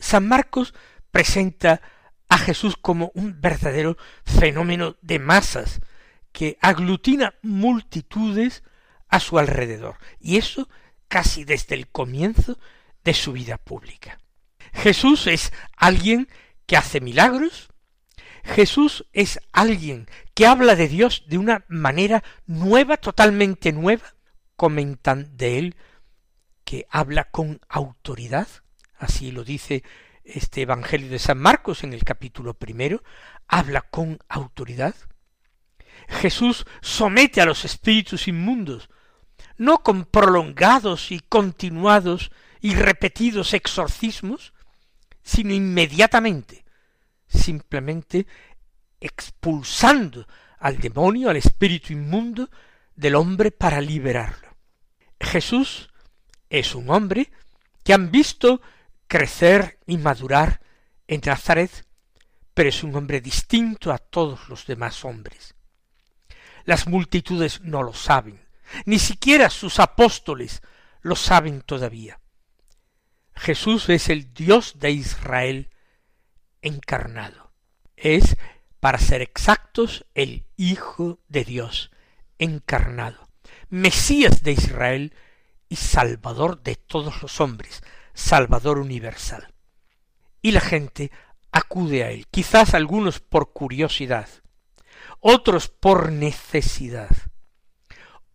San 0.00 0.26
Marcos 0.26 0.72
presenta 1.10 1.82
a 2.30 2.38
Jesús 2.38 2.76
como 2.80 3.12
un 3.14 3.38
verdadero 3.38 3.98
fenómeno 4.24 4.96
de 5.02 5.18
masas 5.20 5.80
que 6.34 6.58
aglutina 6.60 7.34
multitudes 7.42 8.64
a 9.08 9.20
su 9.20 9.38
alrededor, 9.38 9.98
y 10.18 10.36
eso 10.36 10.68
casi 11.06 11.44
desde 11.44 11.76
el 11.76 11.86
comienzo 11.86 12.58
de 13.04 13.14
su 13.14 13.32
vida 13.32 13.56
pública. 13.56 14.18
Jesús 14.72 15.28
es 15.28 15.52
alguien 15.76 16.28
que 16.66 16.76
hace 16.76 17.00
milagros, 17.00 17.68
Jesús 18.42 19.06
es 19.12 19.38
alguien 19.52 20.08
que 20.34 20.46
habla 20.46 20.74
de 20.74 20.88
Dios 20.88 21.22
de 21.28 21.38
una 21.38 21.64
manera 21.68 22.24
nueva, 22.46 22.96
totalmente 22.96 23.72
nueva, 23.72 24.16
comentan 24.56 25.36
de 25.36 25.58
él 25.58 25.76
que 26.64 26.88
habla 26.90 27.30
con 27.30 27.60
autoridad, 27.68 28.48
así 28.98 29.30
lo 29.30 29.44
dice 29.44 29.84
este 30.24 30.62
Evangelio 30.62 31.10
de 31.10 31.20
San 31.20 31.38
Marcos 31.38 31.84
en 31.84 31.92
el 31.92 32.02
capítulo 32.02 32.54
primero, 32.54 33.04
habla 33.46 33.82
con 33.82 34.18
autoridad. 34.28 34.96
Jesús 36.08 36.64
somete 36.80 37.40
a 37.40 37.46
los 37.46 37.64
espíritus 37.64 38.28
inmundos, 38.28 38.88
no 39.56 39.82
con 39.82 40.04
prolongados 40.04 41.10
y 41.10 41.20
continuados 41.20 42.30
y 42.60 42.74
repetidos 42.74 43.54
exorcismos, 43.54 44.52
sino 45.22 45.52
inmediatamente, 45.52 46.64
simplemente 47.26 48.26
expulsando 49.00 50.26
al 50.58 50.78
demonio, 50.78 51.30
al 51.30 51.36
espíritu 51.36 51.92
inmundo 51.92 52.48
del 52.94 53.16
hombre 53.16 53.50
para 53.50 53.80
liberarlo. 53.80 54.56
Jesús 55.20 55.90
es 56.48 56.74
un 56.74 56.90
hombre 56.90 57.30
que 57.82 57.92
han 57.92 58.10
visto 58.10 58.60
crecer 59.06 59.78
y 59.86 59.98
madurar 59.98 60.60
en 61.06 61.20
Nazaret, 61.24 61.86
pero 62.54 62.68
es 62.68 62.82
un 62.82 62.94
hombre 62.94 63.20
distinto 63.20 63.92
a 63.92 63.98
todos 63.98 64.48
los 64.48 64.66
demás 64.66 65.04
hombres. 65.04 65.53
Las 66.64 66.86
multitudes 66.86 67.60
no 67.62 67.82
lo 67.82 67.92
saben, 67.92 68.40
ni 68.86 68.98
siquiera 68.98 69.50
sus 69.50 69.78
apóstoles 69.80 70.62
lo 71.02 71.16
saben 71.16 71.60
todavía. 71.60 72.20
Jesús 73.36 73.88
es 73.88 74.08
el 74.08 74.32
Dios 74.32 74.78
de 74.78 74.90
Israel 74.92 75.70
encarnado. 76.62 77.52
Es, 77.96 78.36
para 78.80 78.98
ser 78.98 79.22
exactos, 79.22 80.06
el 80.14 80.46
Hijo 80.56 81.20
de 81.28 81.44
Dios 81.44 81.90
encarnado, 82.38 83.28
Mesías 83.68 84.42
de 84.42 84.52
Israel 84.52 85.14
y 85.68 85.76
Salvador 85.76 86.62
de 86.62 86.76
todos 86.76 87.22
los 87.22 87.40
hombres, 87.40 87.82
Salvador 88.12 88.78
universal. 88.78 89.52
Y 90.42 90.52
la 90.52 90.60
gente 90.60 91.10
acude 91.52 92.04
a 92.04 92.10
él, 92.10 92.26
quizás 92.30 92.74
algunos 92.74 93.20
por 93.20 93.52
curiosidad, 93.52 94.28
otros 95.26 95.68
por 95.68 96.12
necesidad, 96.12 97.08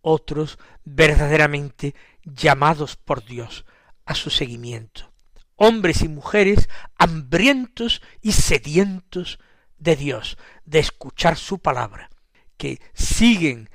otros 0.00 0.58
verdaderamente 0.84 1.94
llamados 2.24 2.96
por 2.96 3.24
Dios 3.24 3.64
a 4.04 4.16
su 4.16 4.28
seguimiento, 4.28 5.12
hombres 5.54 6.02
y 6.02 6.08
mujeres 6.08 6.68
hambrientos 6.98 8.02
y 8.20 8.32
sedientos 8.32 9.38
de 9.78 9.94
Dios, 9.94 10.36
de 10.64 10.80
escuchar 10.80 11.36
su 11.36 11.60
palabra, 11.60 12.10
que 12.56 12.80
siguen 12.92 13.70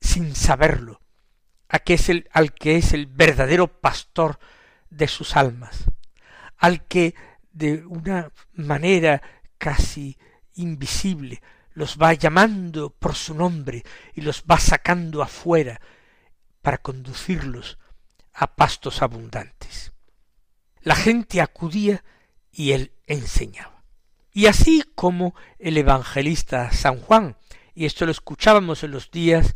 sin 0.00 0.34
saberlo 0.34 1.00
es 1.86 2.08
el, 2.08 2.28
al 2.32 2.52
que 2.52 2.76
es 2.76 2.92
el 2.92 3.06
verdadero 3.06 3.68
pastor 3.68 4.40
de 4.90 5.06
sus 5.06 5.36
almas, 5.36 5.84
al 6.56 6.84
que 6.86 7.14
de 7.52 7.84
una 7.86 8.32
manera 8.54 9.22
casi 9.58 10.18
invisible 10.54 11.42
los 11.76 11.98
va 11.98 12.14
llamando 12.14 12.88
por 12.88 13.14
su 13.14 13.34
nombre 13.34 13.84
y 14.14 14.22
los 14.22 14.44
va 14.50 14.58
sacando 14.58 15.22
afuera 15.22 15.78
para 16.62 16.78
conducirlos 16.78 17.78
a 18.32 18.56
pastos 18.56 19.02
abundantes. 19.02 19.92
La 20.80 20.96
gente 20.96 21.42
acudía 21.42 22.02
y 22.50 22.72
él 22.72 22.92
enseñaba. 23.06 23.84
Y 24.32 24.46
así 24.46 24.84
como 24.94 25.34
el 25.58 25.76
evangelista 25.76 26.72
San 26.72 26.98
Juan, 26.98 27.36
y 27.74 27.84
esto 27.84 28.06
lo 28.06 28.12
escuchábamos 28.12 28.82
en 28.82 28.92
los 28.92 29.10
días 29.10 29.54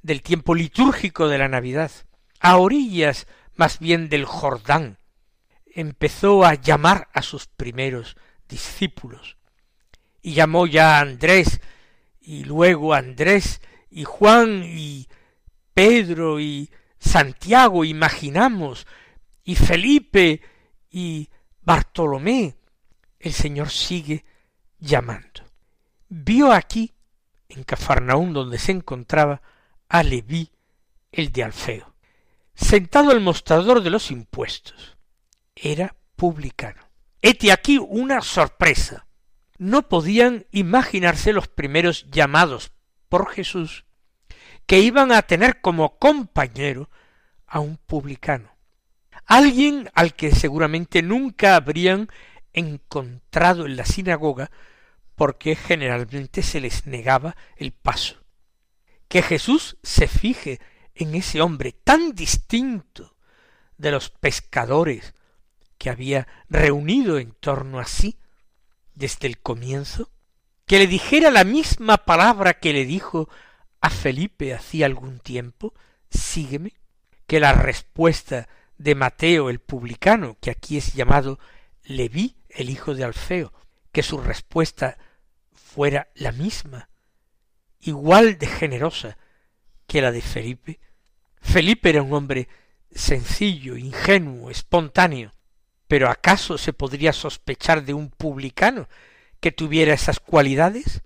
del 0.00 0.22
tiempo 0.22 0.54
litúrgico 0.54 1.28
de 1.28 1.36
la 1.36 1.48
Navidad, 1.48 1.90
a 2.40 2.56
orillas 2.56 3.26
más 3.56 3.78
bien 3.78 4.08
del 4.08 4.24
Jordán, 4.24 4.96
empezó 5.66 6.46
a 6.46 6.54
llamar 6.54 7.08
a 7.12 7.20
sus 7.20 7.46
primeros 7.46 8.16
discípulos, 8.48 9.37
y 10.22 10.34
llamó 10.34 10.66
ya 10.66 10.98
a 10.98 11.00
Andrés, 11.00 11.60
y 12.20 12.44
luego 12.44 12.94
Andrés, 12.94 13.60
y 13.90 14.04
Juan, 14.04 14.62
y 14.64 15.08
Pedro, 15.74 16.40
y 16.40 16.70
Santiago, 16.98 17.84
imaginamos, 17.84 18.86
y 19.44 19.54
Felipe, 19.54 20.42
y 20.90 21.28
Bartolomé, 21.62 22.56
el 23.18 23.32
Señor 23.32 23.70
sigue 23.70 24.24
llamando. 24.78 25.42
Vio 26.08 26.52
aquí, 26.52 26.92
en 27.48 27.64
Cafarnaún, 27.64 28.32
donde 28.32 28.58
se 28.58 28.72
encontraba, 28.72 29.42
a 29.88 30.02
Leví, 30.02 30.50
el 31.12 31.32
de 31.32 31.44
Alfeo, 31.44 31.94
sentado 32.54 33.10
al 33.10 33.20
mostrador 33.20 33.82
de 33.82 33.90
los 33.90 34.10
impuestos. 34.10 34.96
Era 35.54 35.96
publicano. 36.16 36.82
Hete 37.20 37.50
aquí 37.52 37.78
una 37.78 38.20
sorpresa. 38.20 39.07
No 39.58 39.88
podían 39.88 40.46
imaginarse 40.52 41.32
los 41.32 41.48
primeros 41.48 42.06
llamados 42.10 42.72
por 43.08 43.30
Jesús 43.30 43.84
que 44.66 44.80
iban 44.80 45.12
a 45.12 45.22
tener 45.22 45.60
como 45.60 45.98
compañero 45.98 46.90
a 47.46 47.60
un 47.60 47.78
publicano, 47.78 48.54
alguien 49.24 49.90
al 49.94 50.14
que 50.14 50.30
seguramente 50.32 51.02
nunca 51.02 51.56
habrían 51.56 52.08
encontrado 52.52 53.66
en 53.66 53.76
la 53.76 53.86
sinagoga 53.86 54.50
porque 55.14 55.56
generalmente 55.56 56.42
se 56.42 56.60
les 56.60 56.86
negaba 56.86 57.34
el 57.56 57.72
paso. 57.72 58.22
Que 59.08 59.22
Jesús 59.22 59.78
se 59.82 60.06
fije 60.06 60.60
en 60.94 61.14
ese 61.14 61.40
hombre 61.40 61.72
tan 61.72 62.14
distinto 62.14 63.16
de 63.78 63.90
los 63.90 64.10
pescadores 64.10 65.14
que 65.78 65.90
había 65.90 66.28
reunido 66.48 67.18
en 67.18 67.32
torno 67.32 67.78
a 67.80 67.86
sí 67.86 68.18
desde 68.98 69.28
el 69.28 69.38
comienzo, 69.38 70.10
que 70.66 70.78
le 70.78 70.86
dijera 70.86 71.30
la 71.30 71.44
misma 71.44 71.98
palabra 71.98 72.54
que 72.54 72.72
le 72.72 72.84
dijo 72.84 73.28
a 73.80 73.90
Felipe 73.90 74.52
hacía 74.52 74.86
algún 74.86 75.20
tiempo, 75.20 75.72
sígueme, 76.10 76.74
que 77.26 77.40
la 77.40 77.52
respuesta 77.52 78.48
de 78.76 78.94
Mateo 78.94 79.50
el 79.50 79.60
publicano, 79.60 80.36
que 80.40 80.50
aquí 80.50 80.76
es 80.76 80.94
llamado 80.94 81.38
Leví, 81.84 82.36
el 82.48 82.70
hijo 82.70 82.94
de 82.94 83.04
Alfeo, 83.04 83.52
que 83.92 84.02
su 84.02 84.18
respuesta 84.18 84.98
fuera 85.52 86.08
la 86.14 86.32
misma, 86.32 86.88
igual 87.80 88.36
de 88.38 88.46
generosa 88.46 89.16
que 89.86 90.02
la 90.02 90.10
de 90.10 90.22
Felipe. 90.22 90.80
Felipe 91.40 91.90
era 91.90 92.02
un 92.02 92.12
hombre 92.12 92.48
sencillo, 92.90 93.76
ingenuo, 93.76 94.50
espontáneo, 94.50 95.32
pero 95.88 96.10
¿acaso 96.10 96.58
se 96.58 96.74
podría 96.74 97.14
sospechar 97.14 97.82
de 97.84 97.94
un 97.94 98.10
publicano 98.10 98.88
que 99.40 99.52
tuviera 99.52 99.94
esas 99.94 100.20
cualidades? 100.20 101.02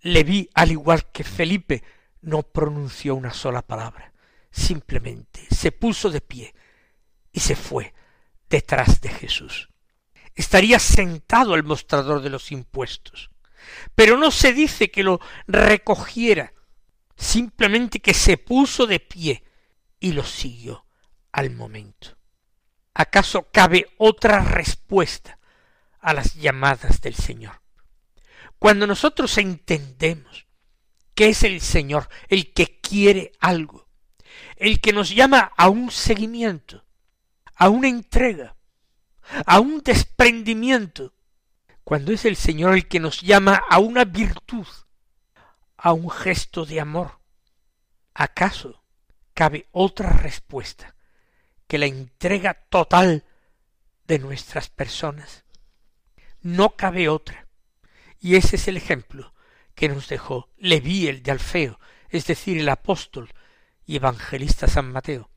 Le 0.00 0.24
vi, 0.24 0.48
al 0.54 0.72
igual 0.72 1.12
que 1.12 1.22
Felipe, 1.22 1.84
no 2.22 2.42
pronunció 2.42 3.14
una 3.14 3.34
sola 3.34 3.62
palabra, 3.62 4.12
simplemente 4.50 5.46
se 5.50 5.72
puso 5.72 6.10
de 6.10 6.22
pie 6.22 6.54
y 7.32 7.40
se 7.40 7.54
fue 7.54 7.92
detrás 8.48 9.00
de 9.00 9.10
Jesús. 9.10 9.68
Estaría 10.34 10.78
sentado 10.78 11.52
al 11.52 11.62
mostrador 11.62 12.22
de 12.22 12.30
los 12.30 12.50
impuestos, 12.50 13.30
pero 13.94 14.16
no 14.16 14.30
se 14.30 14.54
dice 14.54 14.90
que 14.90 15.02
lo 15.02 15.20
recogiera, 15.46 16.54
simplemente 17.14 18.00
que 18.00 18.14
se 18.14 18.38
puso 18.38 18.86
de 18.86 19.00
pie 19.00 19.44
y 20.00 20.12
lo 20.12 20.24
siguió 20.24 20.86
al 21.30 21.50
momento. 21.50 22.16
¿Acaso 22.94 23.48
cabe 23.50 23.88
otra 23.96 24.40
respuesta 24.40 25.38
a 26.00 26.12
las 26.12 26.34
llamadas 26.34 27.00
del 27.00 27.14
Señor? 27.14 27.62
Cuando 28.58 28.86
nosotros 28.86 29.38
entendemos 29.38 30.46
que 31.14 31.30
es 31.30 31.42
el 31.42 31.60
Señor 31.60 32.08
el 32.28 32.52
que 32.52 32.80
quiere 32.80 33.32
algo, 33.40 33.88
el 34.56 34.80
que 34.80 34.92
nos 34.92 35.14
llama 35.14 35.52
a 35.56 35.68
un 35.68 35.90
seguimiento, 35.90 36.84
a 37.56 37.68
una 37.70 37.88
entrega, 37.88 38.56
a 39.46 39.58
un 39.60 39.82
desprendimiento, 39.82 41.14
cuando 41.84 42.12
es 42.12 42.24
el 42.24 42.36
Señor 42.36 42.74
el 42.74 42.88
que 42.88 43.00
nos 43.00 43.22
llama 43.22 43.62
a 43.68 43.78
una 43.78 44.04
virtud, 44.04 44.66
a 45.76 45.92
un 45.92 46.10
gesto 46.10 46.64
de 46.66 46.80
amor, 46.80 47.18
¿acaso 48.14 48.84
cabe 49.34 49.66
otra 49.72 50.10
respuesta 50.10 50.94
que 51.72 51.78
la 51.78 51.86
entrega 51.86 52.52
total 52.68 53.24
de 54.06 54.18
nuestras 54.18 54.68
personas. 54.68 55.46
No 56.42 56.76
cabe 56.76 57.08
otra. 57.08 57.48
Y 58.20 58.36
ese 58.36 58.56
es 58.56 58.68
el 58.68 58.76
ejemplo 58.76 59.32
que 59.74 59.88
nos 59.88 60.06
dejó 60.06 60.50
Leví 60.58 61.08
el 61.08 61.22
de 61.22 61.30
Alfeo, 61.30 61.80
es 62.10 62.26
decir, 62.26 62.58
el 62.58 62.68
apóstol 62.68 63.32
y 63.86 63.96
evangelista 63.96 64.68
San 64.68 64.92
Mateo, 64.92 65.30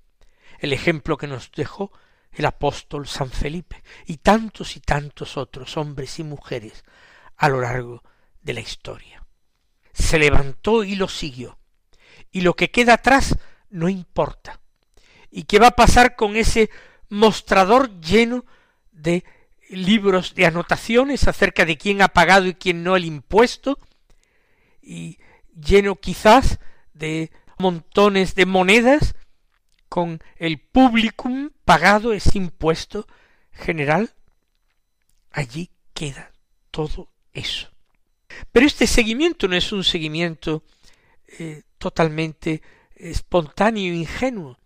el 0.59 0.73
ejemplo 0.73 1.15
que 1.15 1.27
nos 1.27 1.53
dejó 1.53 1.93
el 2.33 2.43
apóstol 2.43 3.07
San 3.07 3.31
Felipe 3.31 3.81
y 4.05 4.17
tantos 4.17 4.75
y 4.75 4.81
tantos 4.81 5.37
otros 5.37 5.77
hombres 5.77 6.19
y 6.19 6.25
mujeres 6.25 6.83
a 7.37 7.47
lo 7.47 7.61
largo 7.61 8.03
de 8.41 8.55
la 8.55 8.59
historia. 8.59 9.25
Se 9.93 10.19
levantó 10.19 10.83
y 10.83 10.95
lo 10.95 11.07
siguió. 11.07 11.59
Y 12.29 12.41
lo 12.41 12.57
que 12.57 12.71
queda 12.71 12.95
atrás 12.95 13.37
no 13.69 13.87
importa. 13.87 14.59
¿Y 15.35 15.43
qué 15.43 15.59
va 15.59 15.67
a 15.67 15.75
pasar 15.75 16.15
con 16.15 16.37
ese 16.37 16.69
mostrador 17.09 17.99
lleno 17.99 18.45
de 18.93 19.25
libros 19.67 20.33
de 20.33 20.45
anotaciones 20.45 21.27
acerca 21.27 21.65
de 21.65 21.77
quién 21.77 22.01
ha 22.01 22.07
pagado 22.07 22.45
y 22.45 22.53
quién 22.53 22.85
no 22.85 22.95
el 22.95 23.03
impuesto? 23.03 23.77
Y 24.81 25.19
lleno 25.53 25.97
quizás 25.97 26.59
de 26.93 27.31
montones 27.57 28.33
de 28.35 28.45
monedas 28.45 29.13
con 29.89 30.23
el 30.37 30.57
publicum 30.57 31.49
pagado 31.65 32.13
ese 32.13 32.37
impuesto 32.37 33.05
general, 33.51 34.13
allí 35.31 35.69
queda 35.93 36.31
todo 36.71 37.09
eso. 37.33 37.67
Pero 38.53 38.65
este 38.65 38.87
seguimiento 38.87 39.49
no 39.49 39.57
es 39.57 39.73
un 39.73 39.83
seguimiento 39.83 40.63
eh, 41.27 41.63
totalmente 41.77 42.61
espontáneo 42.95 43.91
e 43.91 43.97
ingenuo. 43.97 44.57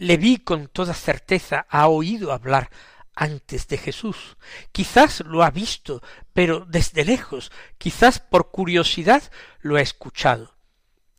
Le 0.00 0.16
vi 0.16 0.38
con 0.38 0.68
toda 0.68 0.94
certeza 0.94 1.66
ha 1.68 1.86
oído 1.88 2.32
hablar 2.32 2.70
antes 3.14 3.68
de 3.68 3.76
Jesús. 3.76 4.38
Quizás 4.72 5.20
lo 5.20 5.42
ha 5.42 5.50
visto, 5.50 6.02
pero 6.32 6.64
desde 6.66 7.04
lejos, 7.04 7.52
quizás 7.76 8.18
por 8.18 8.50
curiosidad 8.50 9.22
lo 9.60 9.76
ha 9.76 9.82
escuchado. 9.82 10.54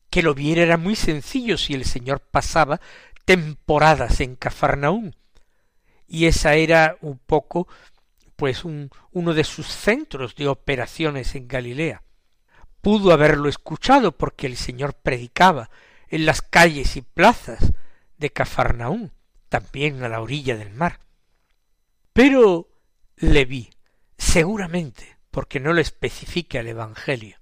Que 0.09 0.23
lo 0.23 0.33
viera 0.33 0.63
era 0.63 0.77
muy 0.77 0.95
sencillo 0.95 1.59
si 1.59 1.75
el 1.75 1.85
Señor 1.85 2.21
pasaba 2.21 2.81
temporadas 3.23 4.19
en 4.19 4.35
Cafarnaún. 4.35 5.15
Y 6.07 6.25
esa 6.25 6.55
era 6.55 6.97
un 7.01 7.19
poco 7.19 7.67
pues 8.35 8.65
un, 8.65 8.89
uno 9.11 9.35
de 9.35 9.43
sus 9.43 9.67
centros 9.67 10.35
de 10.35 10.47
operaciones 10.47 11.35
en 11.35 11.47
Galilea. 11.47 12.01
Pudo 12.81 13.11
haberlo 13.11 13.47
escuchado 13.47 14.17
porque 14.17 14.47
el 14.47 14.57
Señor 14.57 14.95
predicaba 14.95 15.69
en 16.09 16.25
las 16.25 16.41
calles 16.41 16.97
y 16.97 17.03
plazas 17.03 17.73
de 18.21 18.31
Cafarnaún, 18.31 19.11
también 19.49 20.01
a 20.03 20.07
la 20.07 20.21
orilla 20.21 20.55
del 20.55 20.71
mar. 20.71 21.01
Pero 22.13 22.69
le 23.17 23.43
vi, 23.43 23.69
seguramente, 24.17 25.17
porque 25.31 25.59
no 25.59 25.73
lo 25.73 25.81
especifica 25.81 26.59
el 26.59 26.67
Evangelio, 26.67 27.37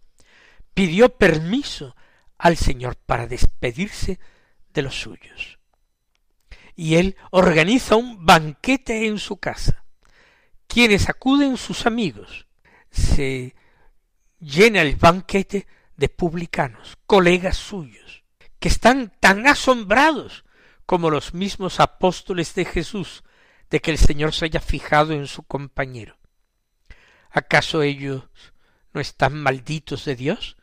pidió 0.74 1.10
permiso 1.10 1.96
al 2.38 2.58
Señor 2.58 2.96
para 2.96 3.28
despedirse 3.28 4.20
de 4.74 4.82
los 4.82 5.00
suyos. 5.00 5.60
Y 6.76 6.96
él 6.96 7.18
organiza 7.32 7.98
un 7.98 8.26
banquete 8.26 9.06
en 9.06 9.20
su 9.20 9.38
casa. 9.38 9.84
Quienes 10.66 11.10
acuden 11.10 11.58
sus 11.58 11.86
amigos. 11.86 12.48
Se 12.90 13.54
llena 14.40 14.82
el 14.82 14.96
banquete 14.96 15.68
de 15.98 16.08
publicanos, 16.08 16.98
colegas 17.06 17.58
suyos, 17.58 18.24
que 18.60 18.70
están 18.70 19.12
tan 19.20 19.46
asombrados 19.46 20.46
como 20.90 21.12
los 21.12 21.36
mismos 21.36 21.80
apóstoles 21.80 22.56
de 22.56 22.66
Jesús 22.66 23.24
de 23.70 23.80
que 23.80 23.92
el 23.92 24.00
Señor 24.00 24.34
se 24.34 24.46
haya 24.46 24.60
fijado 24.60 25.14
en 25.14 25.28
su 25.28 25.44
compañero. 25.44 26.18
¿Acaso 27.30 27.84
ellos 27.84 28.24
no 28.92 29.00
están 29.00 29.40
malditos 29.40 30.06
de 30.06 30.16
Dios? 30.16 30.58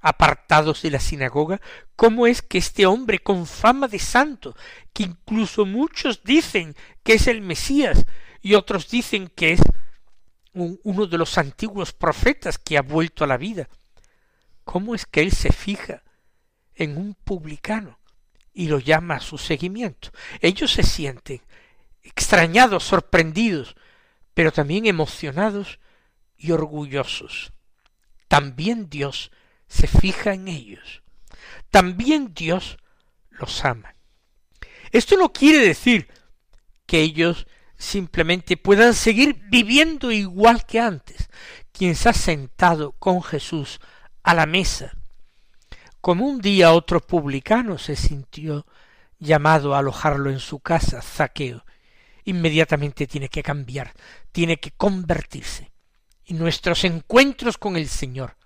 apartados 0.00 0.82
de 0.82 0.90
la 0.92 1.00
sinagoga, 1.00 1.60
cómo 1.96 2.28
es 2.28 2.42
que 2.42 2.58
este 2.58 2.86
hombre 2.86 3.18
con 3.20 3.44
fama 3.46 3.88
de 3.88 3.98
santo, 3.98 4.56
que 4.92 5.02
incluso 5.02 5.66
muchos 5.66 6.22
dicen 6.22 6.76
que 7.02 7.14
es 7.14 7.26
el 7.26 7.40
Mesías 7.40 8.06
y 8.40 8.54
otros 8.54 8.88
dicen 8.88 9.32
que 9.34 9.52
es 9.52 9.62
uno 10.52 11.06
de 11.06 11.18
los 11.18 11.38
antiguos 11.38 11.92
profetas 11.92 12.56
que 12.58 12.78
ha 12.78 12.82
vuelto 12.82 13.24
a 13.24 13.28
la 13.28 13.36
vida, 13.36 13.68
cómo 14.62 14.94
es 14.94 15.06
que 15.06 15.22
él 15.22 15.32
se 15.32 15.52
fija 15.52 16.04
en 16.74 16.96
un 16.96 17.14
publicano 17.14 17.98
y 18.52 18.68
lo 18.68 18.78
llama 18.78 19.16
a 19.16 19.20
su 19.20 19.38
seguimiento. 19.38 20.10
Ellos 20.40 20.72
se 20.72 20.82
sienten 20.82 21.40
extrañados, 22.02 22.84
sorprendidos, 22.84 23.76
pero 24.34 24.52
también 24.52 24.86
emocionados 24.86 25.78
y 26.36 26.52
orgullosos. 26.52 27.52
También 28.28 28.88
Dios 28.88 29.30
se 29.68 29.86
fija 29.86 30.34
en 30.34 30.48
ellos. 30.48 31.02
También 31.70 32.34
Dios 32.34 32.78
los 33.30 33.64
ama. 33.64 33.94
Esto 34.90 35.16
no 35.16 35.32
quiere 35.32 35.58
decir 35.66 36.08
que 36.86 37.00
ellos 37.00 37.46
simplemente 37.78 38.56
puedan 38.56 38.94
seguir 38.94 39.40
viviendo 39.48 40.12
igual 40.12 40.66
que 40.66 40.80
antes. 40.80 41.30
Quien 41.72 41.96
se 41.96 42.10
ha 42.10 42.12
sentado 42.12 42.92
con 42.92 43.22
Jesús 43.22 43.80
a 44.22 44.34
la 44.34 44.46
mesa, 44.46 44.92
como 46.02 46.26
un 46.26 46.40
día 46.40 46.72
otro 46.72 47.00
publicano 47.00 47.78
se 47.78 47.94
sintió 47.94 48.66
llamado 49.20 49.72
a 49.72 49.78
alojarlo 49.78 50.30
en 50.30 50.40
su 50.40 50.58
casa, 50.58 51.00
Zaqueo, 51.00 51.64
inmediatamente 52.24 53.06
tiene 53.06 53.28
que 53.28 53.44
cambiar, 53.44 53.94
tiene 54.32 54.58
que 54.58 54.72
convertirse. 54.72 55.70
Y 56.24 56.34
nuestros 56.34 56.82
encuentros 56.82 57.56
con 57.56 57.76
el 57.76 57.88
Señor 57.88 58.36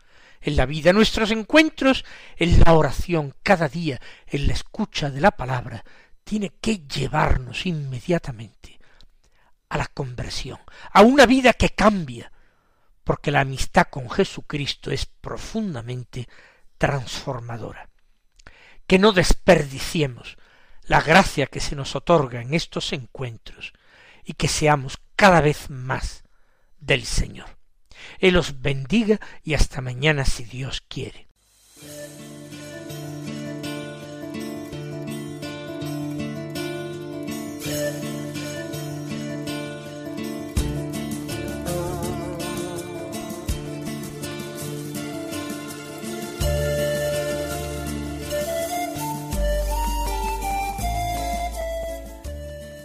en 0.42 0.56
la 0.56 0.66
vida, 0.66 0.92
nuestros 0.92 1.30
encuentros 1.30 2.04
en 2.36 2.60
la 2.60 2.74
oración 2.74 3.34
cada 3.42 3.68
día, 3.70 4.02
en 4.26 4.48
la 4.48 4.52
escucha 4.52 5.10
de 5.10 5.22
la 5.22 5.30
palabra, 5.30 5.82
tiene 6.24 6.52
que 6.60 6.86
llevarnos 6.86 7.64
inmediatamente 7.64 8.78
a 9.70 9.78
la 9.78 9.86
conversión, 9.86 10.58
a 10.92 11.00
una 11.00 11.24
vida 11.24 11.54
que 11.54 11.70
cambia, 11.70 12.30
porque 13.02 13.30
la 13.30 13.40
amistad 13.40 13.86
con 13.88 14.10
Jesucristo 14.10 14.90
es 14.90 15.06
profundamente 15.06 16.28
transformadora. 16.78 17.90
Que 18.86 18.98
no 18.98 19.12
desperdiciemos 19.12 20.36
la 20.82 21.00
gracia 21.00 21.46
que 21.46 21.60
se 21.60 21.74
nos 21.74 21.96
otorga 21.96 22.40
en 22.40 22.54
estos 22.54 22.92
encuentros 22.92 23.72
y 24.24 24.34
que 24.34 24.48
seamos 24.48 24.98
cada 25.16 25.40
vez 25.40 25.70
más 25.70 26.24
del 26.78 27.04
Señor. 27.04 27.58
Él 28.18 28.36
os 28.36 28.60
bendiga 28.60 29.20
y 29.42 29.54
hasta 29.54 29.80
mañana 29.80 30.24
si 30.24 30.44
Dios 30.44 30.82
quiere. 30.86 31.25